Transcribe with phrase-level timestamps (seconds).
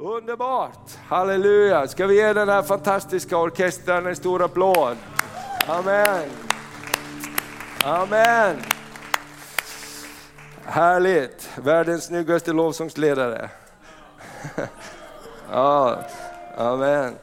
[0.00, 1.88] Underbart, halleluja.
[1.88, 4.96] Ska vi ge den här fantastiska orkestern en stor applåd?
[5.66, 6.28] Amen.
[7.84, 8.56] Amen.
[10.64, 13.50] Härligt, världens snyggaste lovsångsledare.
[15.52, 15.98] ja,
[16.56, 17.14] amen.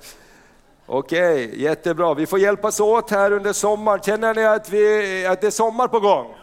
[0.85, 2.13] Okej, okay, jättebra.
[2.13, 4.01] Vi får hjälpas åt här under sommaren.
[4.01, 6.35] Känner ni att, vi, att det är sommar på gång?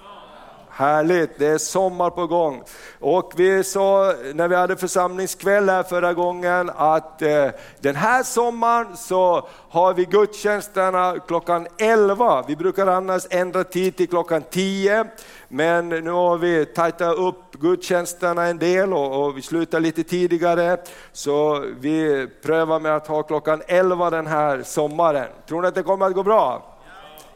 [0.75, 2.63] Härligt, det är sommar på gång.
[3.01, 7.49] Och vi sa när vi hade församlingskväll här förra gången att eh,
[7.81, 12.45] den här sommaren så har vi gudstjänsterna klockan 11.
[12.49, 15.05] Vi brukar annars ändra tid till klockan 10.
[15.49, 20.77] Men nu har vi tajtat upp gudstjänsterna en del och, och vi slutar lite tidigare.
[21.13, 25.29] Så vi prövar med att ha klockan 11 den här sommaren.
[25.49, 26.72] Tror ni att det kommer att gå bra?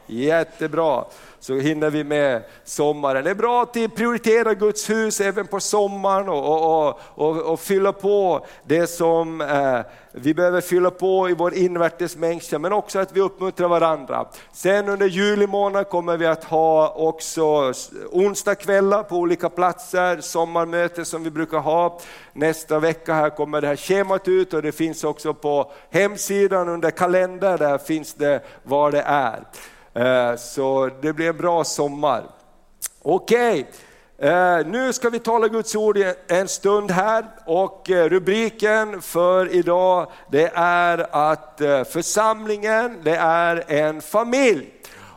[0.07, 1.05] Jättebra
[1.39, 3.23] så hinner vi med sommaren.
[3.23, 7.93] Det är bra att prioritera Guds hus även på sommaren och, och, och, och fylla
[7.93, 9.79] på det som eh,
[10.11, 14.27] vi behöver fylla på i vår invärtes människa, men också att vi uppmuntrar varandra.
[14.51, 17.73] Sen under juli månad kommer vi att ha också
[18.11, 21.99] onsdagskvällar på olika platser, sommarmöten som vi brukar ha.
[22.33, 26.91] Nästa vecka här kommer det här schemat ut och det finns också på hemsidan under
[26.91, 29.43] kalender, där finns det vad det är.
[29.97, 32.23] Eh, så det blir en bra sommar.
[33.01, 33.67] Okej,
[34.17, 34.63] okay.
[34.63, 40.51] Nu ska vi tala Guds ord en stund här och eh, rubriken för idag det
[40.55, 44.69] är att församlingen det är en familj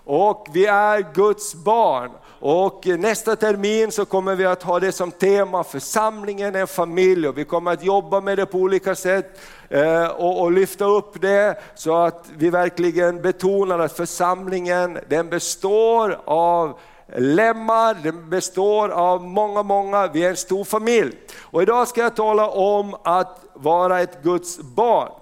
[0.04, 2.10] och vi är Guds barn.
[2.40, 7.28] Och nästa termin så kommer vi att ha det som tema, församlingen är en familj
[7.28, 11.20] och vi kommer att jobba med det på olika sätt Eh, och, och lyfta upp
[11.20, 16.78] det så att vi verkligen betonar att församlingen den består av
[17.16, 21.16] lemmar, den består av många, många, vi är en stor familj.
[21.40, 25.12] Och idag ska jag tala om att vara ett Guds barn.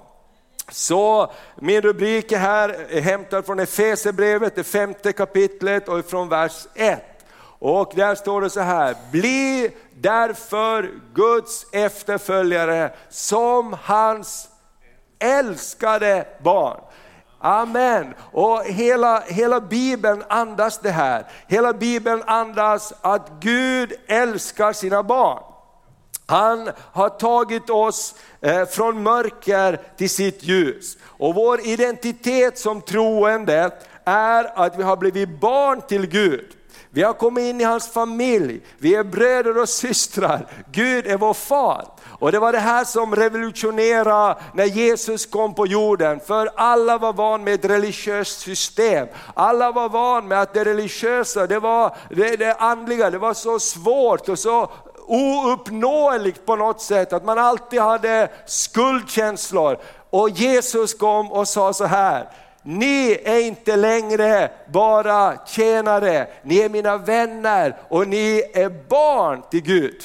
[0.70, 7.17] Så min rubrik här är hämtad från Efesierbrevet, det femte kapitlet och från vers 1.
[7.58, 14.48] Och där står det så här, bli därför Guds efterföljare som hans
[15.18, 16.80] älskade barn.
[17.40, 18.14] Amen.
[18.32, 21.26] Och hela, hela Bibeln andas det här.
[21.46, 25.42] Hela Bibeln andas att Gud älskar sina barn.
[26.26, 30.98] Han har tagit oss eh, från mörker till sitt ljus.
[31.04, 33.70] Och vår identitet som troende
[34.04, 36.57] är att vi har blivit barn till Gud.
[36.98, 41.34] Vi har kommit in i hans familj, vi är bröder och systrar, Gud är vår
[41.34, 41.84] far.
[42.18, 47.12] Och det var det här som revolutionerade när Jesus kom på jorden, för alla var
[47.12, 49.08] van med ett religiöst system.
[49.34, 53.58] Alla var van med att det religiösa, det var det, det andliga, det var så
[53.58, 54.70] svårt och så
[55.06, 59.78] ouppnåeligt på något sätt, att man alltid hade skuldkänslor.
[60.10, 62.28] Och Jesus kom och sa så här,
[62.62, 69.62] ni är inte längre bara tjänare, ni är mina vänner och ni är barn till
[69.62, 70.02] Gud.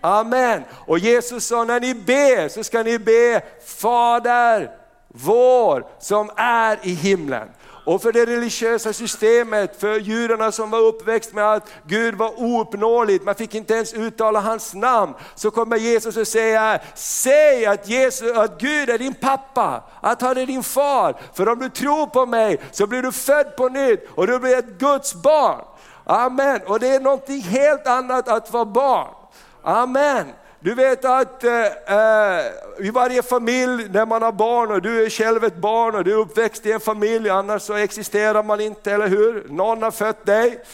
[0.00, 0.62] Amen.
[0.72, 4.70] Och Jesus sa när ni ber så ska ni be Fader
[5.08, 7.48] vår som är i himlen.
[7.88, 13.24] Och för det religiösa systemet, för judarna som var uppväxt med att Gud var ouppnåeligt,
[13.24, 15.14] man fick inte ens uttala hans namn.
[15.34, 20.36] Så kommer Jesus och säger, säg att, Jesus, att Gud är din pappa, att han
[20.36, 21.16] är din far.
[21.34, 24.58] För om du tror på mig så blir du född på nytt och du blir
[24.58, 25.60] ett Guds barn.
[26.04, 29.14] Amen, och det är någonting helt annat att vara barn.
[29.62, 30.26] Amen.
[30.60, 32.44] Du vet att eh, eh,
[32.78, 36.12] i varje familj när man har barn och du är själv ett barn och du
[36.12, 39.46] är uppväxt i en familj, annars så existerar man inte, eller hur?
[39.48, 40.64] Någon har fött dig.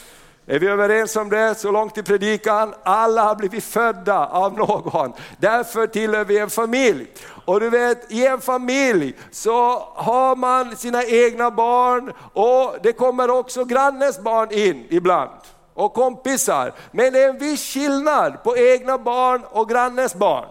[0.47, 2.75] Är vi överens om det så långt i predikan?
[2.83, 5.13] Alla har blivit födda av någon.
[5.39, 7.07] Därför tillhör vi en familj.
[7.45, 13.31] Och du vet, i en familj så har man sina egna barn och det kommer
[13.31, 15.31] också grannens barn in ibland
[15.75, 16.73] och kompisar.
[16.91, 20.49] Men det är en viss skillnad på egna barn och grannens barn.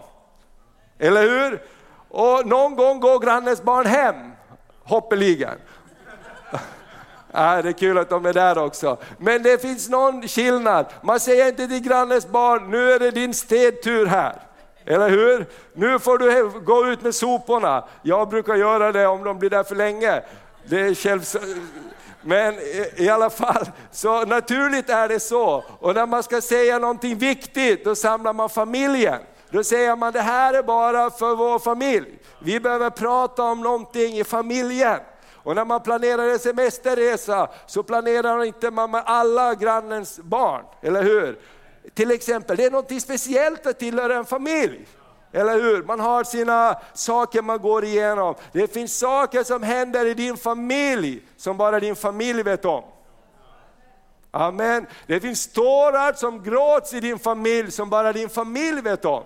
[0.98, 1.62] Eller hur?
[2.08, 4.32] Och någon gång går grannens barn hem,
[4.84, 5.58] hoppeligen.
[7.36, 8.96] Ja, det är kul att de är där också.
[9.18, 10.86] Men det finns någon skillnad.
[11.02, 14.40] Man säger inte till grannens barn, nu är det din städtur här.
[14.86, 15.46] Eller hur?
[15.72, 17.84] Nu får du gå ut med soporna.
[18.02, 20.22] Jag brukar göra det om de blir där för länge.
[20.64, 21.24] Det är själv,
[22.24, 22.54] men
[22.96, 25.64] i alla fall, så naturligt är det så.
[25.78, 29.20] Och när man ska säga någonting viktigt, då samlar man familjen.
[29.50, 32.18] Då säger man det här är bara för vår familj.
[32.38, 35.00] Vi behöver prata om någonting i familjen.
[35.32, 41.02] Och när man planerar en semesterresa så planerar inte man med alla grannens barn, eller
[41.02, 41.38] hur?
[41.94, 44.86] Till exempel, det är något speciellt att tillhöra en familj.
[45.34, 45.82] Eller hur?
[45.82, 48.34] Man har sina saker man går igenom.
[48.52, 52.84] Det finns saker som händer i din familj som bara din familj vet om.
[54.30, 54.86] Amen.
[55.06, 59.22] Det finns tårar som gråts i din familj som bara din familj vet om.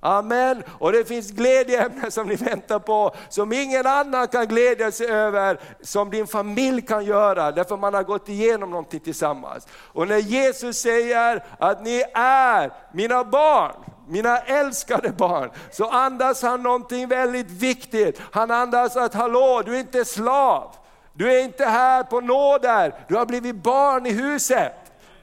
[0.00, 0.62] Amen.
[0.78, 5.60] Och det finns glädjeämnen som ni väntar på, som ingen annan kan glädja sig över,
[5.80, 9.66] som din familj kan göra, därför man har gått igenom någonting tillsammans.
[9.72, 13.72] Och när Jesus säger att ni är mina barn,
[14.08, 18.20] mina älskade barn, så andas han någonting väldigt viktigt.
[18.30, 20.74] Han andas att hallå, du är inte slav.
[21.12, 24.72] Du är inte här på nåder, du har blivit barn i huset.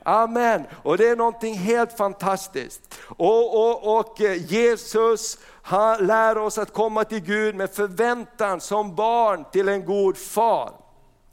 [0.03, 0.63] Amen.
[0.83, 2.99] Och det är någonting helt fantastiskt.
[3.17, 5.37] Och, och, och eh, Jesus
[5.69, 10.71] han lär oss att komma till Gud med förväntan som barn till en god far.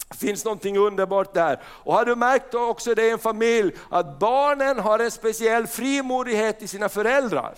[0.08, 1.60] Det finns någonting underbart där.
[1.66, 6.62] Och har du märkt också det i en familj, att barnen har en speciell frimodighet
[6.62, 7.54] i sina föräldrar?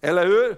[0.00, 0.56] Eller hur?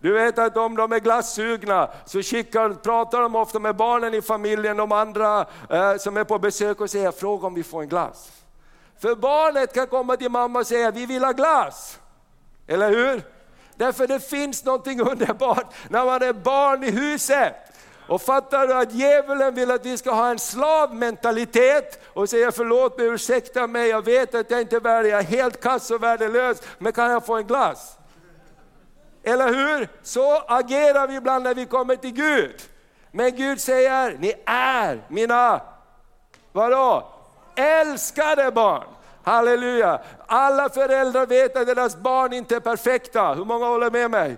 [0.00, 4.22] Du vet att om de är glassugna så skickar, pratar de ofta med barnen i
[4.22, 7.88] familjen, de andra eh, som är på besök och säger fråga om vi får en
[7.88, 8.32] glass.
[8.98, 11.98] För barnet kan komma till mamma och säga vi vill ha glass.
[12.66, 13.22] Eller hur?
[13.76, 17.54] Därför det finns någonting underbart när man är barn i huset.
[18.08, 22.98] Och fattar du att djävulen vill att vi ska ha en slavmentalitet och säga förlåt
[22.98, 26.02] mig, ursäkta mig, jag vet att jag inte är värd, jag är helt kass och
[26.02, 27.98] värdelös, men kan jag få en glass?
[29.22, 29.88] Eller hur?
[30.02, 32.62] Så agerar vi ibland när vi kommer till Gud.
[33.10, 35.60] Men Gud säger, ni är mina,
[36.52, 37.12] vadå?
[37.56, 38.86] Älskade barn.
[39.22, 40.00] Halleluja!
[40.26, 43.34] Alla föräldrar vet att deras barn inte är perfekta.
[43.34, 44.36] Hur många håller med mig?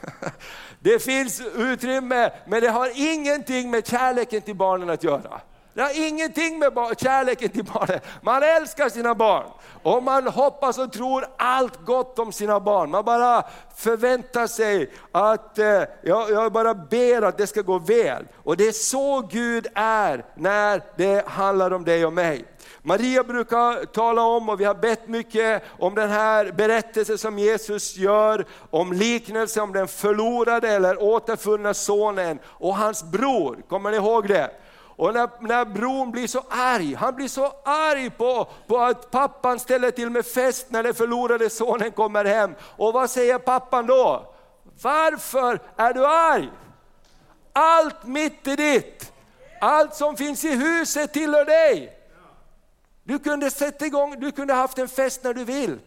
[0.84, 5.40] Det finns utrymme, men det har ingenting med kärleken till barnen att göra.
[5.74, 8.00] Det har ingenting med kärleken till barnen.
[8.22, 9.46] Man älskar sina barn
[9.82, 12.90] och man hoppas och tror allt gott om sina barn.
[12.90, 13.44] Man bara
[13.76, 18.26] förväntar sig att, eh, jag, jag bara ber att det ska gå väl.
[18.36, 22.44] Och det är så Gud är när det handlar om dig och mig.
[22.86, 27.96] Maria brukar tala om, och vi har bett mycket om den här berättelsen som Jesus
[27.96, 33.62] gör, om liknelse om den förlorade eller återfunna sonen och hans bror.
[33.68, 34.50] Kommer ni ihåg det?
[34.96, 39.58] Och när, när bron blir så arg, han blir så arg på, på att pappan
[39.58, 42.54] ställer till med fest när den förlorade sonen kommer hem.
[42.76, 44.34] Och vad säger pappan då?
[44.82, 46.50] Varför är du arg?
[47.52, 49.12] Allt mitt är ditt.
[49.60, 52.00] Allt som finns i huset tillhör dig.
[53.04, 55.78] Du kunde sätta igång, du kunde haft en fest när du vill.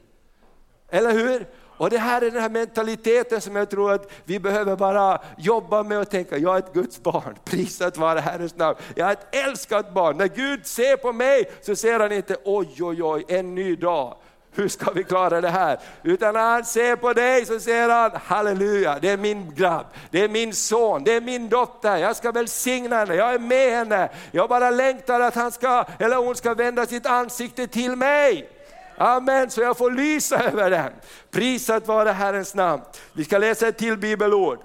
[0.89, 1.47] Eller hur?
[1.77, 5.83] Och det här är den här mentaliteten som jag tror att vi behöver bara jobba
[5.83, 8.77] med och tänka, jag är ett Guds barn, prisat vare Herrens namn.
[8.95, 10.17] Jag är ett älskat barn.
[10.17, 14.17] När Gud ser på mig så ser han inte, oj oj oj, en ny dag.
[14.57, 15.79] Hur ska vi klara det här?
[16.03, 20.23] Utan när han ser på dig så säger han, halleluja, det är min grabb, det
[20.23, 24.09] är min son, det är min dotter, jag ska välsigna henne, jag är med henne.
[24.31, 28.49] Jag bara längtar att han ska, eller hon ska vända sitt ansikte till mig.
[28.97, 30.91] Amen, så jag får lysa över den.
[31.31, 32.81] Prisat vare Herrens namn.
[33.13, 34.59] Vi ska läsa ett till bibelord.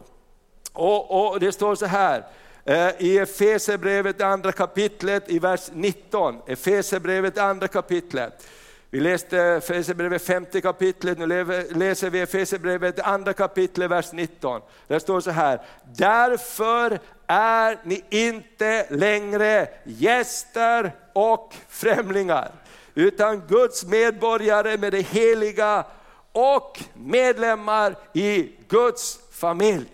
[0.72, 2.24] Och, och det står så här,
[2.64, 6.38] eh, i Efesierbrevet andra kapitlet i vers 19.
[6.46, 8.46] Efesierbrevet andra kapitlet.
[8.94, 11.26] Vi läste Efesierbrevet femte kapitlet, nu
[11.70, 14.60] läser vi Efesierbrevet andra kapitlet, vers 19.
[14.86, 15.60] Där står så här,
[15.96, 22.50] därför är ni inte längre gäster och främlingar
[22.94, 25.84] utan Guds medborgare med det heliga
[26.32, 29.86] och medlemmar i Guds familj.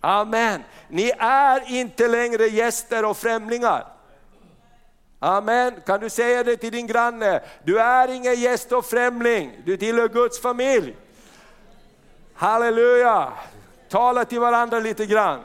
[0.00, 0.62] Amen.
[0.88, 3.99] Ni är inte längre gäster och främlingar.
[5.22, 5.74] Amen.
[5.86, 7.42] Kan du säga det till din granne?
[7.64, 10.96] Du är ingen gäst och främling, du tillhör Guds familj.
[12.34, 13.32] Halleluja!
[13.88, 15.40] Tala till varandra lite grann.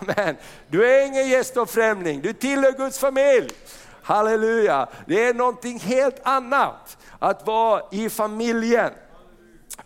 [0.00, 0.36] Amen.
[0.68, 3.50] Du är ingen gäst och främling, du tillhör Guds familj.
[4.02, 4.88] Halleluja!
[5.06, 8.90] Det är någonting helt annat att vara i familjen.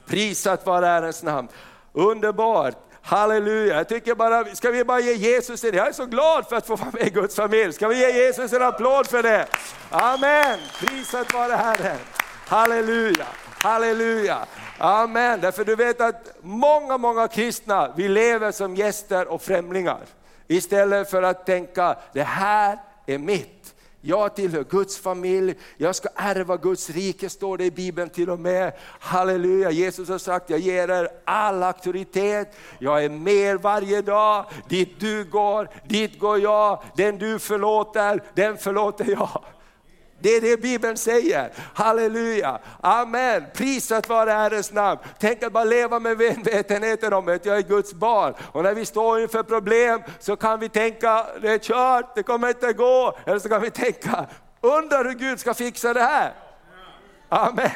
[0.06, 1.48] Prisat vare Herrens namn.
[1.92, 2.87] Underbart!
[3.08, 3.76] Halleluja!
[3.76, 5.74] Jag tycker bara, ska vi bara ge Jesus det?
[5.74, 7.72] Jag är så glad för att få vara med i Guds familj.
[7.72, 9.46] Ska vi ge Jesus en applåd för det?
[9.90, 10.58] Amen!
[10.80, 11.98] Prisat vare Herren.
[12.46, 13.26] Halleluja!
[13.62, 14.46] Halleluja!
[14.78, 15.40] Amen!
[15.40, 20.00] Därför du vet att många, många kristna, vi lever som gäster och främlingar.
[20.48, 23.74] Istället för att tänka, det här är mitt.
[24.00, 28.40] Jag tillhör Guds familj, jag ska ärva Guds rike, står det i Bibeln till och
[28.40, 28.72] med.
[29.00, 34.44] Halleluja, Jesus har sagt, jag ger er all auktoritet, jag är med er varje dag.
[34.68, 36.82] Dit du går, dit går jag.
[36.96, 39.44] Den du förlåter, den förlåter jag.
[40.20, 41.52] Det är det Bibeln säger.
[41.74, 43.44] Halleluja, amen.
[43.54, 45.00] Prisat vare Herrens namn.
[45.18, 48.34] Tänk att bara leva med medvetenheten om att jag är Guds barn.
[48.52, 52.48] Och när vi står inför problem så kan vi tänka, det är kört, det kommer
[52.48, 53.18] inte gå.
[53.24, 54.26] Eller så kan vi tänka,
[54.60, 56.32] undrar hur Gud ska fixa det här.
[57.28, 57.70] Amen.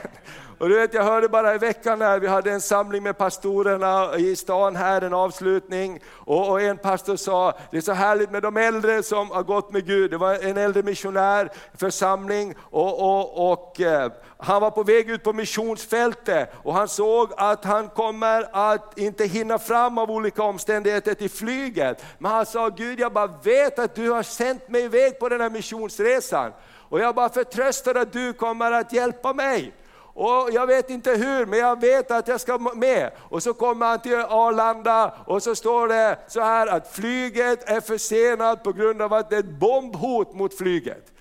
[0.63, 4.17] Och du vet, jag hörde bara i veckan när vi hade en samling med pastorerna
[4.17, 6.01] i stan här, en avslutning.
[6.09, 9.73] Och, och, en pastor sa, det är så härligt med de äldre som har gått
[9.73, 10.11] med Gud.
[10.11, 15.23] Det var en äldre missionär, församling, och, och, och eh, han var på väg ut
[15.23, 21.15] på missionsfältet och han såg att han kommer att inte hinna fram av olika omständigheter
[21.15, 22.05] till flyget.
[22.19, 25.41] Men han sa, Gud jag bara vet att du har sänt mig iväg på den
[25.41, 26.53] här missionsresan.
[26.89, 29.73] Och jag bara förtröstar att du kommer att hjälpa mig.
[30.15, 33.11] Och jag vet inte hur, men jag vet att jag ska med.
[33.19, 37.81] Och så kommer han till Arlanda och så står det så här att flyget är
[37.81, 41.13] försenat på grund av att det är ett bombhot mot flyget.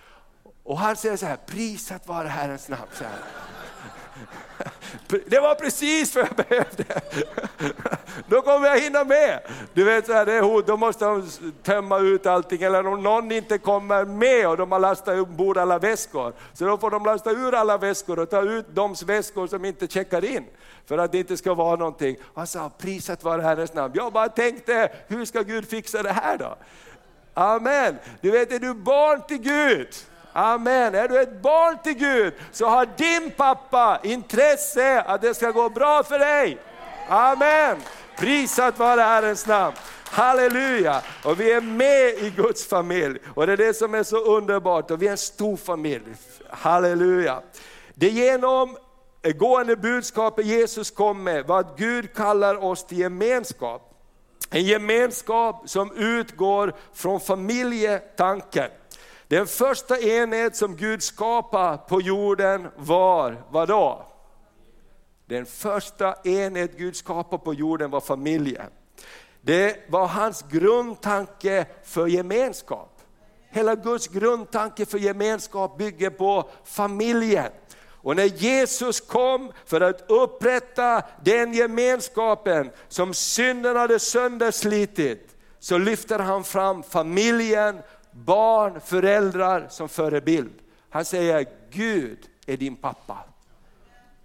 [0.63, 2.81] Och han säger så här, prisat vare Herrens namn.
[2.93, 4.70] Så här.
[5.25, 7.01] Det var precis vad jag behövde.
[8.27, 9.39] Då kommer jag hinna med.
[9.73, 11.29] Du vet, så här, det är hot, då måste de
[11.63, 15.79] tömma ut allting, eller om någon inte kommer med och de har lastat ombord alla
[15.79, 19.65] väskor, så då får de lasta ur alla väskor och ta ut de väskor som
[19.65, 20.45] inte checkar in,
[20.85, 22.15] för att det inte ska vara någonting.
[22.35, 23.93] Han sa, priset vare Herrens namn.
[23.95, 26.55] Jag bara tänkte, hur ska Gud fixa det här då?
[27.33, 27.97] Amen.
[28.21, 29.87] Du vet, är du barn till Gud,
[30.33, 30.95] Amen.
[30.95, 35.69] Är du ett barn till Gud så har din pappa intresse att det ska gå
[35.69, 36.57] bra för dig.
[37.07, 37.77] Amen.
[38.17, 39.75] Prisat vare Herrens namn.
[40.11, 41.01] Halleluja!
[41.23, 44.91] Och vi är med i Guds familj och det är det som är så underbart
[44.91, 46.03] och vi är en stor familj.
[46.49, 47.41] Halleluja!
[47.93, 53.87] Det genomgående budskapet Jesus kom med var att Gud kallar oss till gemenskap.
[54.49, 58.69] En gemenskap som utgår från familjetanken.
[59.31, 64.05] Den första enhet som Gud skapade på jorden var, vadå?
[65.25, 68.69] Den första enhet Gud skapade på jorden var familjen.
[69.41, 73.01] Det var hans grundtanke för gemenskap.
[73.49, 77.51] Hela Guds grundtanke för gemenskap bygger på familjen.
[77.87, 86.19] Och när Jesus kom för att upprätta den gemenskapen som synden hade sönderslitit, så lyfter
[86.19, 90.53] han fram familjen barn, föräldrar som förebild.
[90.89, 93.17] Han säger Gud är din pappa.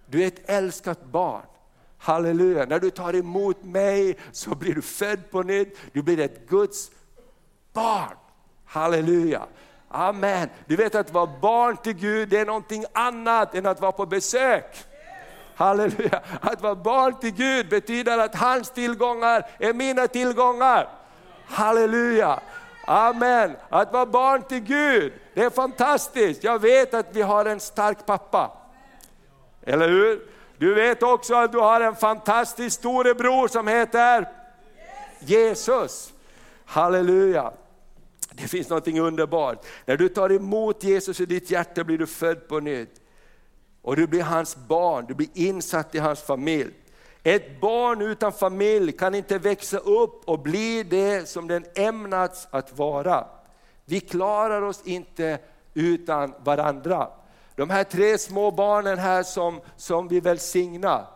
[0.05, 1.45] Du är ett älskat barn.
[1.97, 6.49] Halleluja, när du tar emot mig så blir du född på nytt, du blir ett
[6.49, 6.91] Guds
[7.73, 8.17] barn.
[8.65, 9.45] Halleluja.
[9.89, 10.49] Amen.
[10.65, 14.05] Du vet att vara barn till Gud det är någonting annat än att vara på
[14.05, 14.85] besök.
[15.55, 16.21] Halleluja.
[16.41, 20.89] Att vara barn till Gud betyder att hans tillgångar är mina tillgångar.
[21.45, 22.39] Halleluja.
[22.89, 23.55] Amen.
[23.69, 26.43] Att vara barn till Gud, det är fantastiskt.
[26.43, 28.51] Jag vet att vi har en stark pappa.
[29.61, 30.21] Eller hur?
[30.57, 34.29] Du vet också att du har en fantastisk storebror som heter
[35.19, 36.13] Jesus.
[36.65, 37.51] Halleluja.
[38.31, 39.65] Det finns något underbart.
[39.85, 43.01] När du tar emot Jesus i ditt hjärta blir du född på nytt.
[43.81, 46.73] Och du blir hans barn, du blir insatt i hans familj.
[47.27, 52.77] Ett barn utan familj kan inte växa upp och bli det som den ämnats att
[52.77, 53.27] vara.
[53.85, 55.39] Vi klarar oss inte
[55.73, 57.09] utan varandra.
[57.55, 61.07] De här tre små barnen här som, som vi välsignar,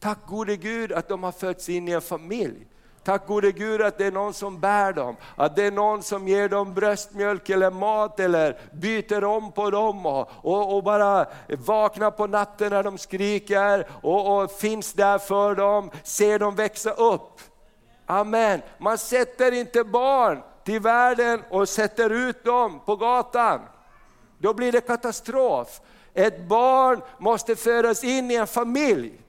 [0.00, 2.66] tack gode Gud att de har fötts in i en familj.
[3.08, 6.28] Tack gode Gud att det är någon som bär dem, att det är någon som
[6.28, 12.10] ger dem bröstmjölk eller mat eller byter om på dem och, och, och bara vaknar
[12.10, 17.40] på natten när de skriker och, och finns där för dem, ser dem växa upp.
[18.06, 18.62] Amen.
[18.78, 23.60] Man sätter inte barn till världen och sätter ut dem på gatan.
[24.38, 25.80] Då blir det katastrof.
[26.14, 29.20] Ett barn måste föras in i en familj.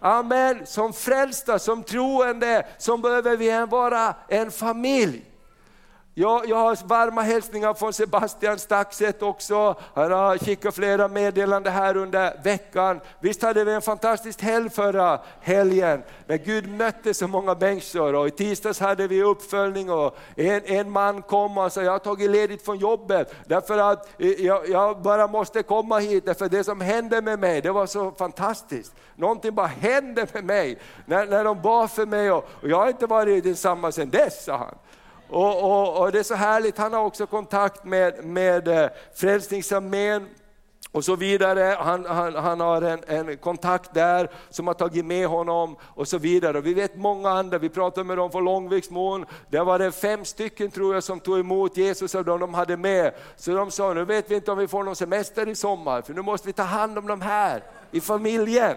[0.00, 0.66] Amen.
[0.66, 5.29] Som frälsta, som troende, som behöver vi vara en familj.
[6.20, 9.74] Jag, jag har varma hälsningar från Sebastian Staxet också.
[9.94, 13.00] Han har skickat flera meddelanden här under veckan.
[13.20, 18.14] Visst hade vi en fantastisk helg förra helgen, när Gud mötte så många människor.
[18.14, 21.98] Och I tisdags hade vi uppföljning och en, en man kom och sa, jag har
[21.98, 26.64] tagit ledigt från jobbet därför att eh, jag, jag bara måste komma hit, därför det
[26.64, 28.92] som hände med mig, det var så fantastiskt.
[29.16, 32.88] Någonting bara hände med mig när, när de bad för mig och, och jag har
[32.88, 34.74] inte varit densamma sedan dess, sa han.
[35.30, 40.26] Och, och, och, det är så härligt, han har också kontakt med, med eh, Frälsningsarmén
[40.92, 41.76] och så vidare.
[41.80, 46.18] Han, han, han har en, en, kontakt där som har tagit med honom och så
[46.18, 46.58] vidare.
[46.58, 49.26] Och vi vet många andra, vi pratade med dem från Långviksmon.
[49.50, 52.76] där var det fem stycken tror jag som tog emot Jesus av dem de hade
[52.76, 53.14] med.
[53.36, 56.14] Så de sa, nu vet vi inte om vi får någon semester i sommar, för
[56.14, 58.76] nu måste vi ta hand om de här i familjen.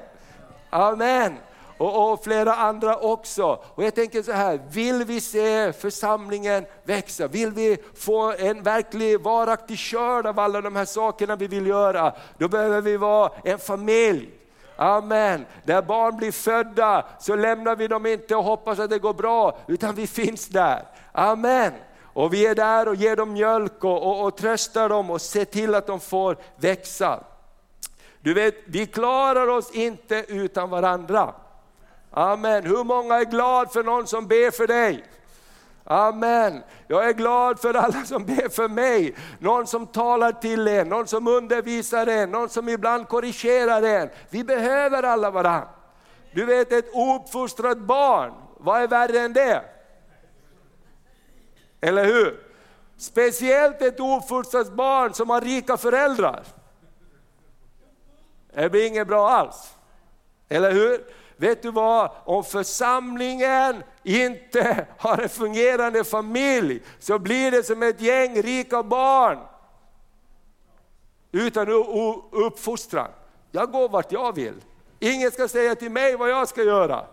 [0.70, 1.38] Amen
[1.84, 3.60] och, och, flera andra också.
[3.76, 9.22] Och jag tänker så här, vill vi se församlingen växa, vill vi få en verklig
[9.22, 13.60] varaktig skörd av alla de här sakerna vi vill göra, då behöver vi vara en
[13.60, 14.30] familj.
[14.76, 15.46] Amen.
[15.64, 19.58] När barn blir födda så lämnar vi dem inte och hoppas att det går bra,
[19.68, 20.84] utan vi finns där.
[21.12, 21.74] Amen.
[22.14, 25.46] Och vi är där och ger dem mjölk och, och, och tröstar dem och ser
[25.46, 27.24] till att de får växa.
[28.22, 31.34] Du vet, vi klarar oss inte utan varandra.
[32.14, 32.66] Amen.
[32.66, 35.04] Hur många är glad för någon som ber för dig?
[35.84, 36.64] Amen.
[36.88, 39.16] Jag är glad för alla som ber för mig.
[39.40, 44.10] Någon som talar till en, någon som undervisar en, någon som ibland korrigerar en.
[44.30, 45.70] Vi behöver alla varandra.
[46.32, 49.64] Du vet ett ouppfostrat barn, vad är värre än det?
[51.82, 52.40] Eller hur?
[52.98, 56.44] Speciellt ett ouppfostrat barn som har rika föräldrar.
[58.54, 59.74] Det blir inget bra alls.
[60.50, 61.04] Eller hur?
[61.38, 68.02] Vet du vad, om församlingen inte har en fungerande familj så blir det som ett
[68.02, 69.40] gäng rika barn
[71.32, 71.68] utan
[72.32, 73.10] uppfostran.
[73.52, 74.62] Jag går vart jag vill.
[75.00, 77.06] Ingen ska säga till mig vad jag ska göra.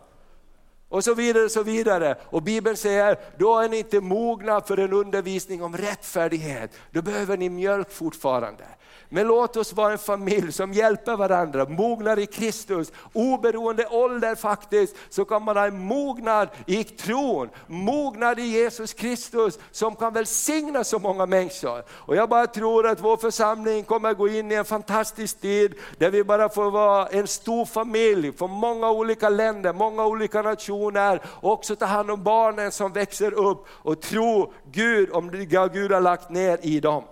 [0.90, 2.16] Och så vidare, och så vidare.
[2.24, 6.70] Och Bibeln säger, då är ni inte mogna för en undervisning om rättfärdighet.
[6.90, 8.64] Då behöver ni mjölk fortfarande.
[9.12, 12.92] Men låt oss vara en familj som hjälper varandra, mognar i Kristus.
[13.12, 19.58] Oberoende ålder faktiskt, så kan man ha en mognad i tron, mognad i Jesus Kristus
[19.70, 21.82] som kan välsigna så många människor.
[21.90, 26.10] Och jag bara tror att vår församling kommer gå in i en fantastisk tid där
[26.10, 30.79] vi bara får vara en stor familj från många olika länder, många olika nationer.
[31.24, 35.92] Och också ta hand om barnen som växer upp och tro Gud om det Gud
[35.92, 37.04] har lagt ner i dem.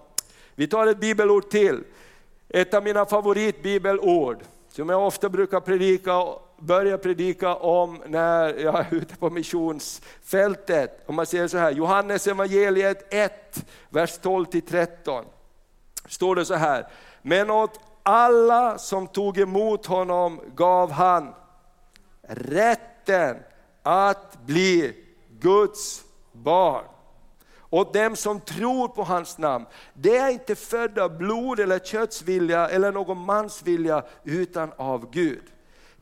[0.54, 1.84] Vi tar ett bibelord till.
[2.48, 6.24] Ett av mina favoritbibelord som jag ofta brukar predika,
[6.58, 11.02] börja predika om när jag är ute på missionsfältet.
[11.06, 15.24] Om man säger så här, Johannes evangeliet 1, vers 12-13.
[16.06, 16.86] Står det så här,
[17.22, 21.34] men åt alla som tog emot honom gav han
[22.28, 23.36] rätten
[23.82, 24.96] att bli
[25.40, 26.84] Guds barn
[27.70, 29.66] och dem som tror på hans namn.
[29.94, 35.42] Det är inte födda av blod eller köttsvilja eller någon mans vilja utan av Gud.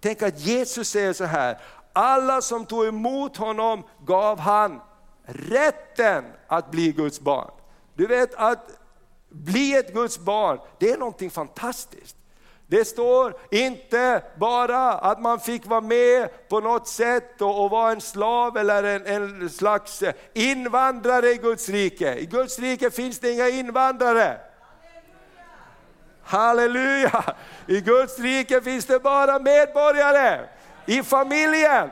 [0.01, 1.61] Tänk att Jesus säger så här,
[1.93, 4.81] alla som tog emot honom gav han
[5.23, 7.51] rätten att bli Guds barn.
[7.95, 8.71] Du vet att
[9.29, 12.17] bli ett Guds barn, det är någonting fantastiskt.
[12.69, 17.93] Det står inte bara att man fick vara med på något sätt och, och vara
[17.93, 20.03] en slav eller en, en, slags
[20.35, 22.15] invandrare i Guds rike.
[22.15, 24.39] I Guds rike finns det inga invandrare.
[26.23, 27.35] Halleluja!
[27.67, 30.41] I Guds rike finns det bara medborgare
[30.87, 31.89] i familjen.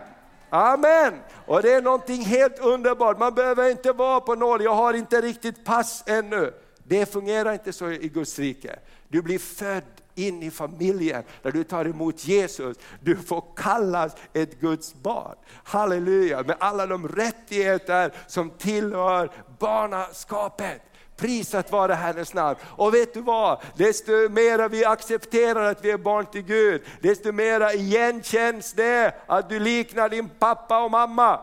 [0.50, 1.14] Amen!
[1.46, 5.20] Och det är någonting helt underbart, man behöver inte vara på noll, jag har inte
[5.20, 6.52] riktigt pass ännu.
[6.84, 8.78] Det fungerar inte så i Guds rike.
[9.08, 9.82] Du blir född
[10.14, 12.76] in i familjen där du tar emot Jesus.
[13.00, 15.34] Du får kallas ett Guds barn.
[15.64, 20.82] Halleluja, med alla de rättigheter som tillhör barnaskapet.
[21.16, 22.58] Prisat vare Herrens namn.
[22.64, 23.62] Och vet du vad?
[23.76, 29.48] Desto mer vi accepterar att vi är barn till Gud, desto mer igenkänns det att
[29.48, 31.40] du liknar din pappa och mamma.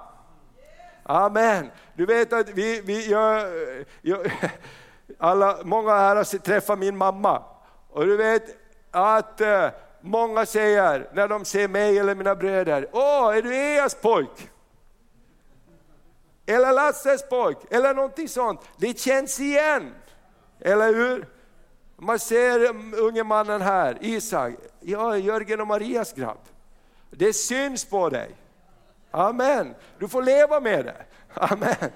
[1.04, 1.72] Amen.
[1.94, 3.46] Du vet att vi, vi jag,
[4.02, 4.32] jag,
[5.18, 7.44] alla, många här har träffat min mamma.
[7.90, 8.61] Och du vet,
[8.92, 9.70] att eh,
[10.02, 14.50] många säger när de ser mig eller mina bröder, åh, är du Eas pojk?
[16.46, 18.62] Eller Lasses pojk, eller någonting sånt.
[18.78, 19.94] Det känns igen,
[20.60, 21.28] eller hur?
[21.98, 26.40] Man ser eh, unge mannen här, Isak, jag är Jörgen och Marias grabb.
[27.12, 28.36] Det syns på dig.
[29.12, 29.76] Amen.
[30.00, 31.06] Du får leva med det.
[31.34, 31.92] Amen.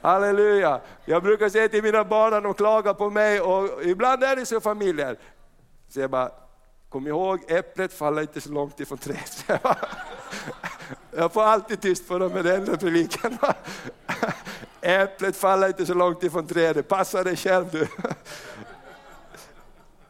[0.00, 0.80] Halleluja.
[1.04, 4.46] Jag brukar säga till mina barn när de klagar på mig, och ibland är det
[4.46, 5.16] så familjer,
[5.92, 6.30] så jag bara,
[6.88, 9.44] kom ihåg äpplet faller inte så långt ifrån trädet.
[11.16, 13.38] Jag får alltid tyst på dem med den predikan.
[14.80, 17.86] Äpplet faller inte så långt ifrån trädet, passa dig själv du.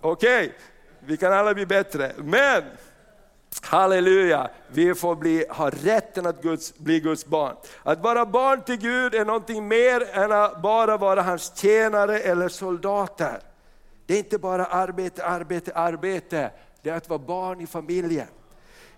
[0.01, 0.53] Okej, okay.
[1.01, 2.13] vi kan alla bli bättre.
[2.19, 2.63] Men
[3.63, 7.57] Halleluja, vi får bli, ha rätten att Guds, bli Guds barn.
[7.83, 12.49] Att vara barn till Gud är någonting mer än att bara vara hans tjänare eller
[12.49, 13.52] soldater.
[14.13, 16.51] Det är inte bara arbete, arbete, arbete.
[16.83, 18.27] Det är att vara barn i familjen.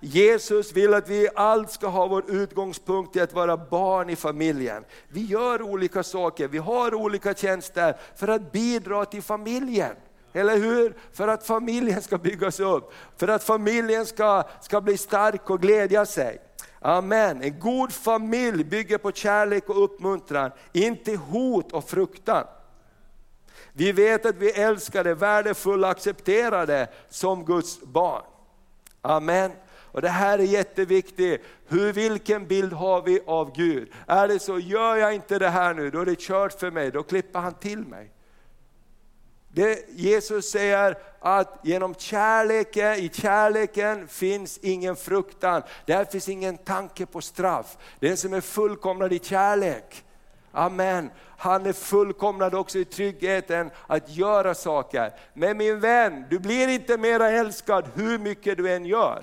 [0.01, 4.85] Jesus vill att vi allt ska ha vår utgångspunkt i att vara barn i familjen.
[5.09, 9.97] Vi gör olika saker, vi har olika tjänster för att bidra till familjen.
[10.33, 10.97] Eller hur?
[11.13, 16.07] För att familjen ska byggas upp, för att familjen ska, ska bli stark och glädja
[16.07, 16.39] sig.
[16.81, 17.43] Amen.
[17.43, 22.45] En god familj bygger på kärlek och uppmuntran, inte hot och fruktan.
[23.77, 28.23] Vi vet att vi är älskade, värdefulla, accepterade som Guds barn.
[29.03, 29.51] Amen.
[29.95, 31.43] Och Det här är jätteviktigt.
[31.67, 33.93] Hur, vilken bild har vi av Gud?
[34.07, 36.91] Är det så, gör jag inte det här nu, då är det kört för mig,
[36.91, 38.11] då klipper han till mig.
[39.49, 47.07] Det, Jesus säger att genom kärleken, i kärleken finns ingen fruktan, där finns ingen tanke
[47.07, 47.79] på straff.
[48.01, 50.05] Den som är fullkomnad i kärlek,
[50.55, 51.11] Amen.
[51.37, 55.13] Han är fullkomnad också i tryggheten att göra saker.
[55.35, 59.23] Men min vän, du blir inte mera älskad hur mycket du än gör.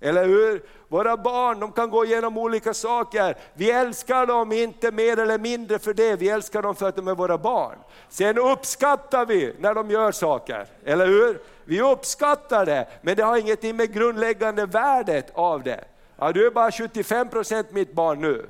[0.00, 0.62] Eller hur?
[0.88, 3.36] Våra barn de kan gå igenom olika saker.
[3.54, 7.08] Vi älskar dem inte mer eller mindre för det, vi älskar dem för att de
[7.08, 7.78] är våra barn.
[8.08, 11.40] Sen uppskattar vi när de gör saker, eller hur?
[11.64, 15.84] Vi uppskattar det, men det har ingenting med grundläggande värdet av det.
[16.18, 18.46] Ja, du är bara 75% mitt barn nu,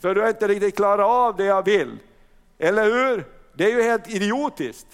[0.00, 1.98] för du har inte riktigt klarat av det jag vill.
[2.58, 3.24] Eller hur?
[3.54, 4.86] Det är ju helt idiotiskt.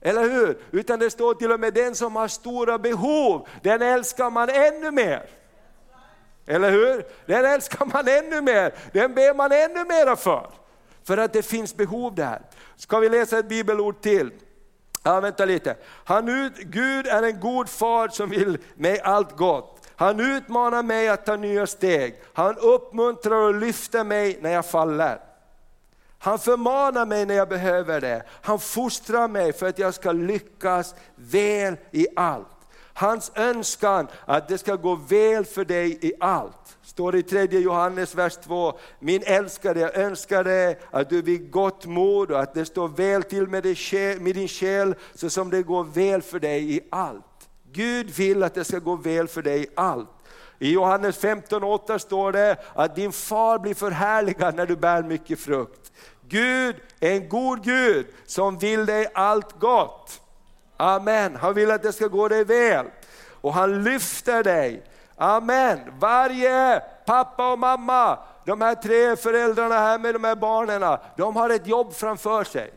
[0.00, 0.58] Eller hur?
[0.70, 4.90] Utan det står till och med den som har stora behov, den älskar man ännu
[4.90, 5.28] mer.
[6.46, 7.04] Eller hur?
[7.26, 10.50] Den älskar man ännu mer, den ber man ännu mera för.
[11.04, 12.42] För att det finns behov där.
[12.76, 14.30] Ska vi läsa ett bibelord till?
[15.02, 15.76] Ja, vänta lite.
[16.04, 19.75] Han ut, Gud är en god far som vill mig allt gott.
[19.96, 22.14] Han utmanar mig att ta nya steg.
[22.32, 25.20] Han uppmuntrar och lyfter mig när jag faller.
[26.18, 28.22] Han förmanar mig när jag behöver det.
[28.42, 32.46] Han fostrar mig för att jag ska lyckas väl i allt.
[32.92, 36.78] Hans önskan att det ska gå väl för dig i allt.
[36.82, 38.78] Står i tredje Johannes vers 2.
[38.98, 43.22] Min älskade, jag önskar dig att du vid gott mod och att det står väl
[43.22, 43.62] till med,
[44.34, 47.35] din själ så som det går väl för dig i allt.
[47.72, 50.08] Gud vill att det ska gå väl för dig i allt.
[50.58, 55.92] I Johannes 15.8 står det att din far blir förhärligad när du bär mycket frukt.
[56.28, 60.20] Gud är en god Gud som vill dig allt gott.
[60.76, 62.86] Amen, han vill att det ska gå dig väl.
[63.40, 64.82] Och han lyfter dig.
[65.16, 71.36] Amen, varje pappa och mamma, de här tre föräldrarna här med de här barnen, de
[71.36, 72.72] har ett jobb framför sig.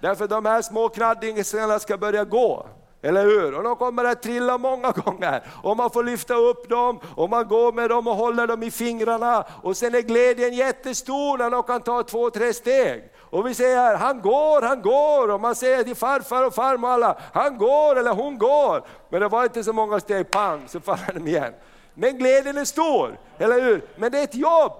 [0.00, 2.66] Därför de här små knaddingarna ska börja gå.
[3.04, 3.54] Eller hur?
[3.54, 5.42] Och de kommer att trilla många gånger.
[5.62, 8.70] Och man får lyfta upp dem och man går med dem och håller dem i
[8.70, 9.44] fingrarna.
[9.62, 13.10] Och sen är glädjen jättestor när de kan ta två, tre steg.
[13.20, 15.30] Och vi säger, han går, han går.
[15.30, 18.86] Och man säger till farfar och farmor alla, han går eller hon går.
[19.08, 21.52] Men det var inte så många steg, pang, så faller de igen.
[21.94, 23.84] Men glädjen är stor, eller hur?
[23.96, 24.72] Men det är ett jobb.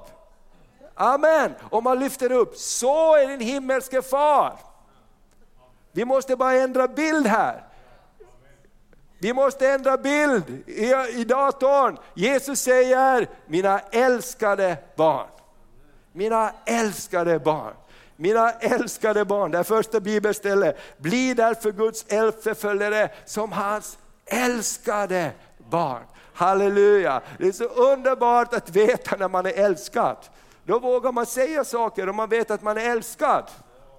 [0.95, 1.55] Amen.
[1.71, 4.53] Och man lyfter upp, så är din himmelske far.
[5.93, 7.74] Vi måste bara ändra bild här.
[9.25, 11.99] Vi måste ändra bild i, i datorn.
[12.15, 15.27] Jesus säger, mina älskade barn.
[16.13, 17.75] Mina älskade barn.
[18.17, 20.79] Mina älskade barn, det är första bibelstället.
[20.99, 25.31] Bli därför Guds efterföljare som hans älskade
[25.71, 26.03] barn.
[26.35, 27.23] Halleluja!
[27.39, 30.17] Det är så underbart att veta när man är älskad.
[30.65, 33.45] Då vågar man säga saker och man vet att man är älskad.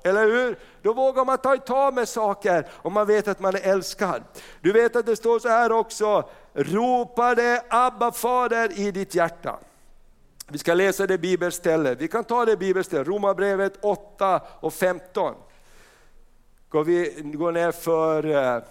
[0.06, 0.58] Eller hur?
[0.82, 4.24] Då vågar man ta tag med saker och man vet att man är älskad.
[4.62, 9.60] Du vet att det står så här också, ropade Abba fader i ditt hjärta.
[10.48, 15.34] Vi ska läsa det bibelstället, vi kan ta det bibelstället, Romarbrevet 8 och 15.
[16.70, 18.64] Går vi går ner för eh,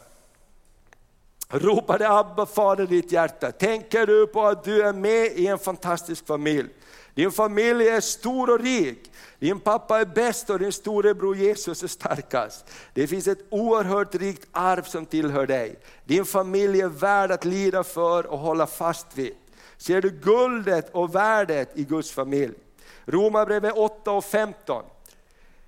[1.48, 3.52] ropade Abba fader i ditt hjärta.
[3.52, 6.68] Tänker du på att du är med i en fantastisk familj?
[7.14, 9.12] Din familj är stor och rik.
[9.38, 12.70] Din pappa är bäst och din storebror Jesus är starkast.
[12.94, 15.78] Det finns ett oerhört rikt arv som tillhör dig.
[16.04, 19.34] Din familj är värd att lida för och hålla fast vid.
[19.76, 22.54] Ser du guldet och värdet i Guds familj?
[23.04, 24.82] Romarbrevet 8 och 15.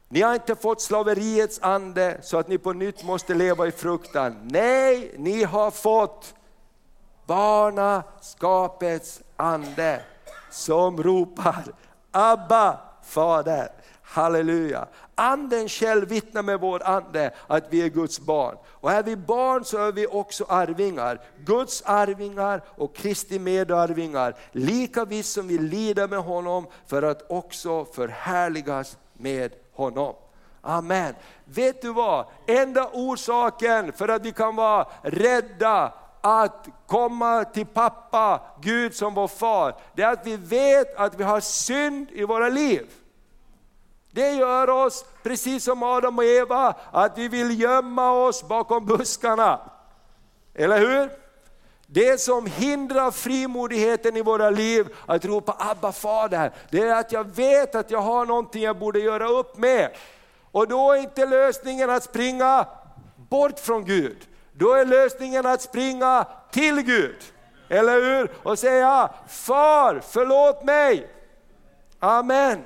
[0.08, 4.36] Ni har inte fått slaveriets ande så att ni på nytt måste leva i fruktan.
[4.42, 6.34] Nej, ni har fått
[7.26, 10.00] barnaskapets ande
[10.50, 11.64] som ropar
[12.10, 13.68] Abba Fader.
[14.02, 14.88] Halleluja!
[15.14, 18.56] Anden själv vittnar med vår ande att vi är Guds barn.
[18.68, 21.20] Och är vi barn så är vi också arvingar.
[21.44, 24.34] Guds arvingar och Kristi medarvingar.
[24.52, 30.14] Lika visst som vi lider med honom för att också förhärligas med honom.
[30.62, 31.14] Amen.
[31.44, 32.26] Vet du vad?
[32.46, 39.28] Enda orsaken för att vi kan vara rädda att komma till pappa, Gud som vår
[39.28, 42.90] far, det är att vi vet att vi har synd i våra liv.
[44.10, 49.60] Det gör oss, precis som Adam och Eva, att vi vill gömma oss bakom buskarna.
[50.54, 51.25] Eller hur?
[51.86, 57.36] Det som hindrar frimodigheten i våra liv att ropa Abba fader, det är att jag
[57.36, 59.90] vet att jag har någonting jag borde göra upp med.
[60.52, 62.66] Och då är inte lösningen att springa
[63.16, 64.16] bort från Gud.
[64.52, 67.16] Då är lösningen att springa till Gud.
[67.68, 68.30] Eller hur?
[68.42, 71.08] Och säga, Far förlåt mig.
[71.98, 72.62] Amen.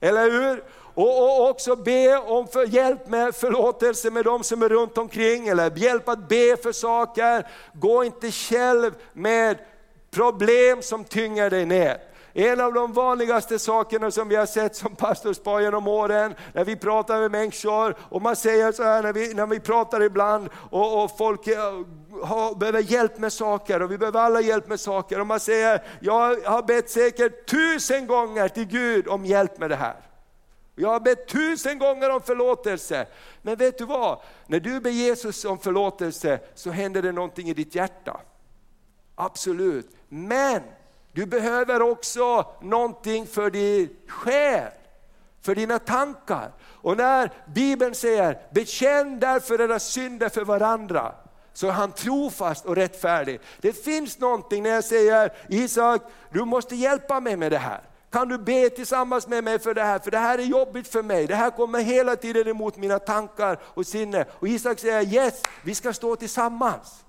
[0.00, 0.64] Eller hur?
[0.96, 5.48] Och, och, också be om för hjälp med förlåtelse med de som är runt omkring,
[5.48, 7.46] eller hjälp att be för saker.
[7.74, 9.58] Gå inte själv med
[10.10, 11.98] problem som tynger dig ner.
[12.32, 16.76] En av de vanligaste sakerna som vi har sett som pastorspar genom åren, när vi
[16.76, 21.04] pratar med människor, och man säger så här när vi, när vi pratar ibland, och,
[21.04, 21.58] och folk eh,
[22.22, 25.82] har, behöver hjälp med saker, och vi behöver alla hjälp med saker, och man säger,
[26.00, 29.96] jag har bett säkert tusen gånger till Gud om hjälp med det här.
[30.78, 33.06] Jag har bett tusen gånger om förlåtelse.
[33.42, 34.20] Men vet du vad?
[34.46, 38.20] När du ber Jesus om förlåtelse så händer det någonting i ditt hjärta.
[39.14, 39.96] Absolut.
[40.08, 40.62] Men
[41.12, 44.70] du behöver också någonting för din själ,
[45.42, 46.52] för dina tankar.
[46.62, 51.14] Och när Bibeln säger, bekänn därför era synder för varandra,
[51.52, 53.40] så är han trofast och rättfärdig.
[53.60, 57.80] Det finns någonting när jag säger, Isak, du måste hjälpa mig med det här.
[58.10, 59.98] Kan du be tillsammans med mig för det här?
[59.98, 61.26] För det här är jobbigt för mig.
[61.26, 64.24] Det här kommer hela tiden emot mina tankar och sinne.
[64.30, 67.04] Och Isak säger yes, vi ska stå tillsammans.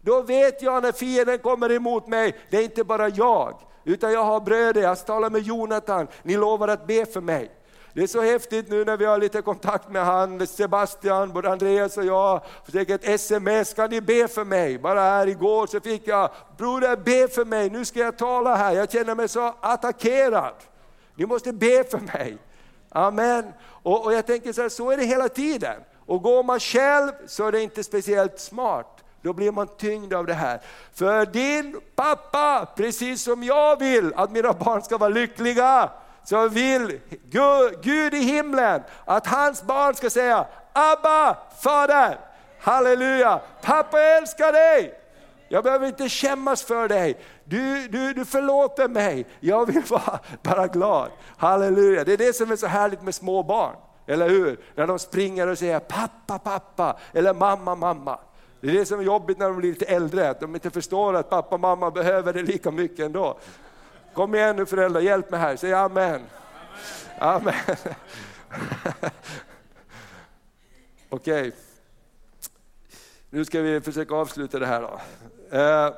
[0.00, 4.24] Då vet jag när fienden kommer emot mig, det är inte bara jag, utan jag
[4.24, 7.50] har bröder, jag talar med Jonathan, ni lovar att be för mig.
[7.94, 11.96] Det är så häftigt nu när vi har lite kontakt med han, Sebastian, både Andreas
[11.96, 12.40] och jag,
[12.72, 14.78] fick ett sms, kan ni be för mig?
[14.78, 18.72] Bara här igår så fick jag, broder be för mig, nu ska jag tala här,
[18.72, 20.54] jag känner mig så attackerad.
[21.14, 22.38] Ni måste be för mig.
[22.88, 23.52] Amen.
[23.62, 25.76] Och, och jag tänker så här, så är det hela tiden.
[26.06, 29.04] Och går man själv så är det inte speciellt smart.
[29.22, 30.60] Då blir man tyngd av det här.
[30.94, 35.90] För din pappa, precis som jag vill att mina barn ska vara lyckliga,
[36.24, 37.00] så vill
[37.82, 42.18] Gud i himlen att hans barn ska säga Abba, Fader,
[42.60, 45.00] halleluja, pappa älskar dig.
[45.48, 47.20] Jag behöver inte skämmas för dig.
[47.44, 49.26] Du, du, du förlåter mig.
[49.40, 51.10] Jag vill vara bara glad.
[51.36, 52.04] Halleluja.
[52.04, 53.76] Det är det som är så härligt med små barn.
[54.06, 54.60] Eller hur?
[54.74, 58.18] När de springer och säger pappa, pappa eller mamma, mamma.
[58.60, 61.14] Det är det som är jobbigt när de blir lite äldre, att de inte förstår
[61.14, 63.38] att pappa och mamma behöver det lika mycket ändå.
[64.14, 66.20] Kom igen nu föräldrar, hjälp mig här, säg amen.
[67.18, 67.54] Amen.
[67.54, 67.54] amen.
[71.08, 71.52] Okej, okay.
[73.30, 74.80] nu ska vi försöka avsluta det här.
[74.80, 75.00] Då.
[75.58, 75.94] Eh,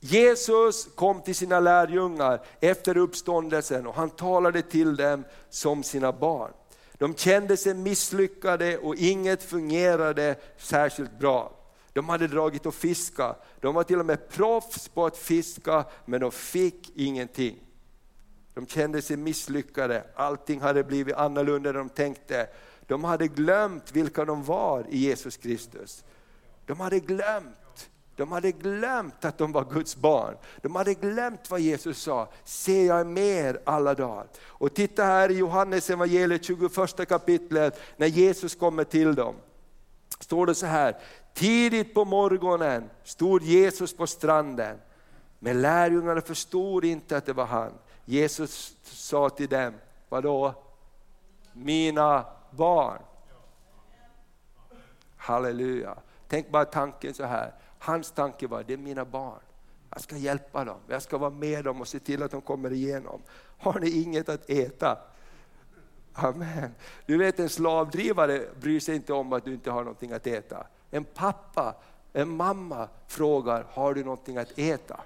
[0.00, 6.52] Jesus kom till sina lärjungar efter uppståndelsen och han talade till dem som sina barn.
[6.92, 11.59] De kände sig misslyckade och inget fungerade särskilt bra.
[11.92, 16.20] De hade dragit och fiskat, de var till och med proffs på att fiska, men
[16.20, 17.58] de fick ingenting.
[18.54, 22.46] De kände sig misslyckade, allting hade blivit annorlunda än de tänkte.
[22.86, 26.04] De hade glömt vilka de var i Jesus Kristus.
[26.66, 27.56] De hade glömt
[28.20, 30.36] de hade glömt att de var Guds barn.
[30.62, 34.26] De hade glömt vad Jesus sa, se jag är med er alla dagar.
[34.42, 39.34] Och titta här i Johannes evangeliet 21 kapitlet, när Jesus kommer till dem.
[40.20, 40.96] Står det så här,
[41.34, 44.78] tidigt på morgonen stod Jesus på stranden,
[45.38, 47.72] men lärjungarna förstod inte att det var han.
[48.04, 49.74] Jesus sa till dem,
[50.08, 50.54] vadå?
[51.52, 53.02] Mina barn.
[55.16, 55.96] Halleluja.
[56.28, 59.40] Tänk bara tanken så här, Hans tanke var, det är mina barn.
[59.90, 62.72] Jag ska hjälpa dem, jag ska vara med dem och se till att de kommer
[62.72, 63.22] igenom.
[63.58, 64.98] Har ni inget att äta?
[66.12, 66.74] Amen.
[67.06, 70.66] Du vet en slavdrivare bryr sig inte om att du inte har någonting att äta.
[70.90, 71.74] En pappa,
[72.12, 75.00] en mamma frågar, har du någonting att äta?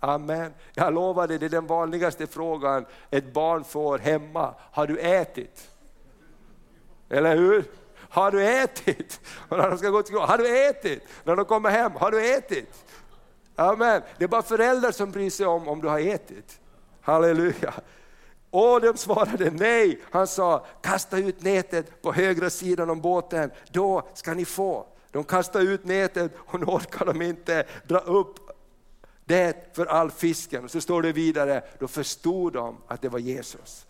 [0.00, 0.54] Amen.
[0.74, 4.54] Jag lovar dig, det är den vanligaste frågan ett barn får hemma.
[4.58, 5.70] Har du ätit?
[7.08, 7.64] Eller hur?
[8.12, 9.20] har du ätit?
[9.48, 11.02] Och när de ska gå till skolan, har du ätit?
[11.24, 12.84] När de kommer hem, har du ätit?
[13.56, 14.02] Amen.
[14.18, 16.60] Det är bara föräldrar som bryr sig om om du har ätit.
[17.00, 17.74] Halleluja.
[18.52, 20.00] Och de svarade nej.
[20.10, 24.86] Han sa, kasta ut nätet på högra sidan om båten, då ska ni få.
[25.10, 28.38] De kastade ut nätet och nu orkar de inte dra upp
[29.24, 30.64] det för all fisken.
[30.64, 33.86] Och så står det vidare, då förstod de att det var Jesus.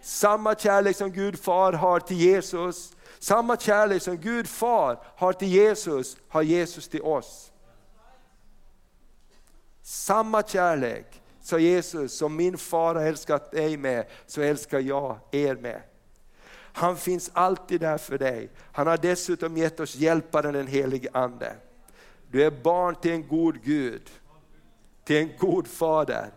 [0.00, 5.48] Samma kärlek som Gud far har till Jesus, samma kärlek som Gud far har till
[5.48, 7.52] Jesus, har Jesus till oss.
[9.82, 15.54] Samma kärlek, sa Jesus, som min far har älskat dig med, så älskar jag er
[15.54, 15.82] med.
[16.56, 18.50] Han finns alltid där för dig.
[18.72, 21.56] Han har dessutom gett oss hjälparen den helige Ande.
[22.30, 24.10] Du är barn till en god Gud,
[25.04, 26.30] till en god fader.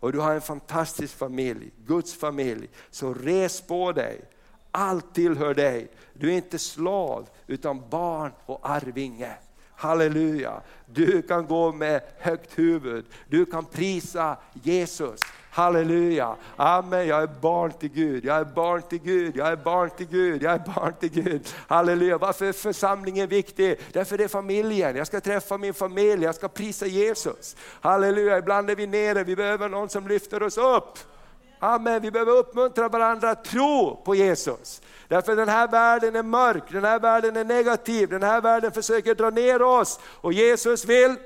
[0.00, 2.68] Och du har en fantastisk familj, Guds familj.
[2.90, 4.20] Så res på dig,
[4.70, 5.88] allt tillhör dig.
[6.12, 9.34] Du är inte slav utan barn och arvinge.
[9.82, 10.60] Halleluja!
[10.86, 15.20] Du kan gå med högt huvud, du kan prisa Jesus.
[15.50, 19.90] Halleluja, amen, jag är barn till Gud, jag är barn till Gud, jag är barn
[19.96, 21.48] till Gud, jag är barn till Gud.
[21.66, 23.80] Halleluja, varför är församlingen viktig?
[23.92, 27.56] Därför det är familjen, jag ska träffa min familj, jag ska prisa Jesus.
[27.80, 30.98] Halleluja, ibland är vi nere, vi behöver någon som lyfter oss upp.
[31.64, 34.82] Amen, vi behöver uppmuntra varandra att tro på Jesus.
[35.08, 39.14] Därför den här världen är mörk, den här världen är negativ, den här världen försöker
[39.14, 41.16] dra ner oss och Jesus vill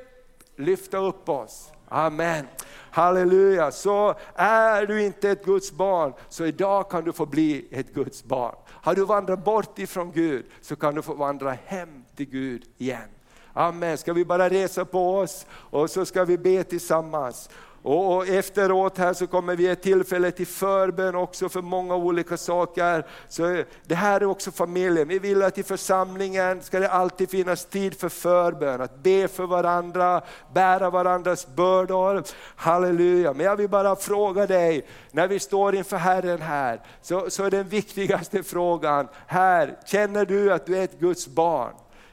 [0.57, 1.71] lyfta upp oss.
[1.89, 2.47] Amen.
[2.91, 7.95] Halleluja, så är du inte ett Guds barn, så idag kan du få bli ett
[7.95, 8.55] Guds barn.
[8.69, 13.09] Har du vandrat bort ifrån Gud, så kan du få vandra hem till Gud igen.
[13.53, 17.51] Amen, ska vi bara resa på oss och så ska vi be tillsammans.
[17.89, 23.07] Och efteråt här så kommer vi ge tillfälle till förbön också för många olika saker.
[23.29, 25.09] Så det här är också familjen.
[25.09, 29.47] Vi vill att i församlingen ska det alltid finnas tid för förbön, att be för
[29.47, 30.23] varandra,
[30.55, 32.23] bära varandras bördor.
[32.57, 33.33] Halleluja.
[33.33, 37.51] Men jag vill bara fråga dig, när vi står inför Herren här, så, så är
[37.51, 41.73] den viktigaste frågan, här, känner du att du är ett Guds barn?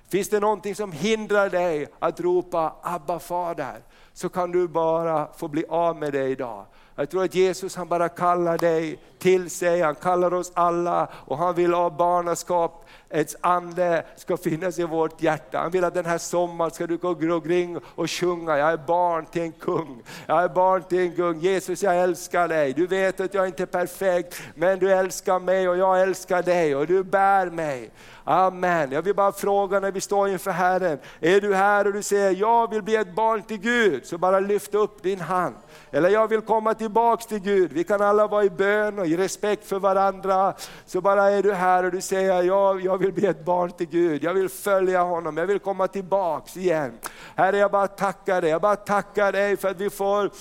[0.10, 3.93] Finns det någonting som hindrar dig att ropa Abba fader?
[4.14, 6.66] Så kan du bara få bli av med det idag.
[6.96, 11.38] Jag tror att Jesus han bara kallar dig till sig, han kallar oss alla och
[11.38, 15.60] han vill ha barnaskap, ett ande ska finnas i vårt hjärta.
[15.60, 19.26] Han vill att den här sommaren ska du gå omkring och sjunga, jag är barn
[19.26, 21.40] till en kung, jag är barn till en kung.
[21.40, 25.70] Jesus jag älskar dig, du vet att jag inte är perfekt, men du älskar mig
[25.70, 27.92] och jag älskar dig och du bär mig.
[28.24, 28.92] Amen.
[28.92, 32.32] Jag vill bara fråga när vi står inför Herren, är du här och du säger
[32.32, 35.56] jag vill bli ett barn till Gud, så bara lyft upp din hand.
[35.92, 39.18] Eller jag vill komma tillbaks till Gud, vi kan alla vara i bön och i
[39.18, 40.54] respekt för varandra.
[40.86, 43.90] Så bara är du här och du säger jag, jag vill bli ett barn till
[43.90, 46.98] Gud, jag vill följa honom, jag vill komma tillbaks igen.
[47.36, 50.32] Herre jag bara tackar dig, jag bara tackar dig för att vi får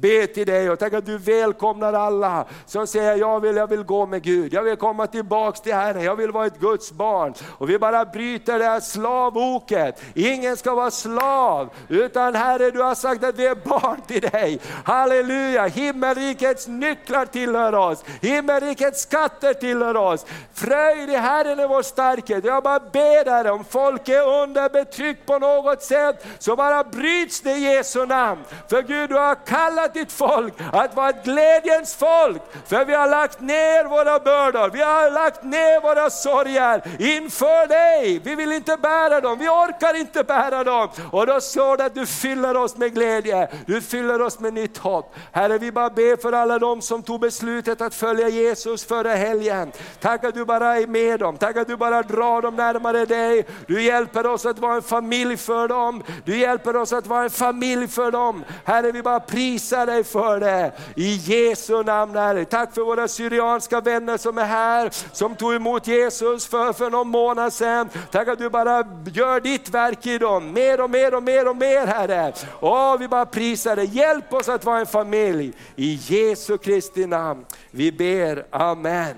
[0.00, 3.82] be till dig och tänk att du välkomnar alla som säger jag vill, jag vill
[3.82, 7.34] gå med Gud, jag vill komma tillbaks till Herren, jag vill vara ett Guds barn.
[7.58, 10.02] Och vi bara bryter det här slavoket.
[10.14, 14.60] Ingen ska vara slav, utan Herre du har sagt att vi är barn till dig.
[14.84, 20.26] Halleluja, himmelrikets nycklar tillhör oss, himmelrikets skatter tillhör oss.
[20.54, 22.44] Fröjd i Herren är vår starkhet.
[22.44, 27.40] Jag bara ber Herre, om folk är under betryck på något sätt, så bara bryts
[27.40, 28.44] det i Jesu namn.
[28.68, 32.42] För Gud du har kallat kallat ditt folk att vara ett glädjens folk.
[32.66, 38.20] För vi har lagt ner våra bördor, vi har lagt ner våra sorger inför dig.
[38.24, 40.88] Vi vill inte bära dem, vi orkar inte bära dem.
[41.12, 44.78] Och då står det att du fyller oss med glädje, du fyller oss med nytt
[44.78, 45.14] hopp.
[45.32, 49.72] Herre vi bara ber för alla de som tog beslutet att följa Jesus förra helgen.
[50.00, 53.46] Tack att du bara är med dem, tack att du bara drar dem närmare dig.
[53.66, 57.30] Du hjälper oss att vara en familj för dem, du hjälper oss att vara en
[57.30, 58.44] familj för dem.
[58.64, 60.72] Herre vi bara prisar prisa dig för det.
[60.96, 62.44] I Jesu namn Herre.
[62.44, 67.08] Tack för våra syrianska vänner som är här, som tog emot Jesus för, för någon
[67.08, 67.88] månad sedan.
[68.10, 71.56] Tack att du bara gör ditt verk i dem, mer och mer och mer och
[71.56, 72.32] mer Herre.
[72.60, 73.86] Åh, vi bara prisar dig.
[73.86, 75.52] Hjälp oss att vara en familj.
[75.76, 77.44] I Jesu Kristi namn.
[77.70, 79.14] Vi ber, Amen.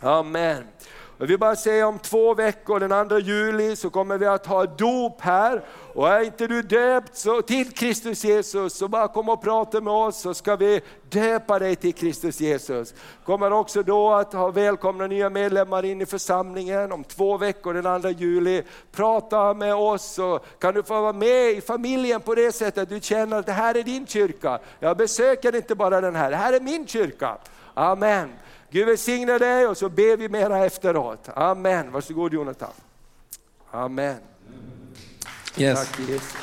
[0.00, 0.64] Amen.
[1.18, 4.66] Jag vill bara säga om två veckor, den 2 juli, så kommer vi att ha
[4.66, 5.62] dop här.
[5.94, 9.92] Och är inte du döpt så, till Kristus Jesus, så bara kom och prata med
[9.92, 12.94] oss så ska vi döpa dig till Kristus Jesus.
[13.24, 18.02] Kommer också då att ha välkomna nya medlemmar in i församlingen om två veckor, den
[18.02, 18.62] 2 juli.
[18.92, 22.88] Prata med oss så kan du få vara med i familjen på det sättet att
[22.88, 24.58] du känner att det här är din kyrka.
[24.80, 27.36] Jag besöker inte bara den här, det här är min kyrka.
[27.74, 28.32] Amen.
[28.72, 31.28] Gud välsigne dig och så ber vi mera efteråt.
[31.34, 31.92] Amen.
[31.92, 32.72] Varsågod Jonathan.
[33.70, 34.16] Amen.
[35.56, 35.78] Yes.
[35.78, 36.36] Tack Jesus.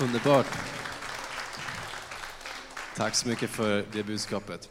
[0.00, 0.46] Underbart.
[2.96, 4.68] Tack så mycket för det budskapet.